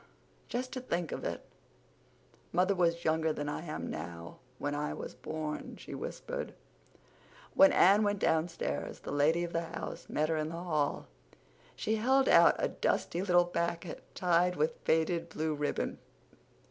"Just 0.49 0.73
to 0.73 0.81
think 0.81 1.11
of 1.11 1.23
it—mother 1.23 2.73
was 2.73 3.05
younger 3.05 3.31
than 3.31 3.47
I 3.47 3.61
am 3.61 3.91
now 3.91 4.39
when 4.57 4.73
I 4.73 4.95
was 4.95 5.13
born," 5.13 5.77
she 5.77 5.93
whispered. 5.93 6.55
When 7.53 7.71
Anne 7.71 8.01
went 8.01 8.17
downstairs 8.17 9.01
the 9.01 9.11
lady 9.11 9.43
of 9.43 9.53
the 9.53 9.61
house 9.61 10.09
met 10.09 10.29
her 10.29 10.37
in 10.37 10.49
the 10.49 10.55
hall. 10.55 11.05
She 11.75 11.97
held 11.97 12.27
out 12.27 12.55
a 12.57 12.67
dusty 12.69 13.21
little 13.21 13.45
packet 13.45 14.01
tied 14.15 14.55
with 14.55 14.79
faded 14.85 15.29
blue 15.29 15.53
ribbon. 15.53 15.99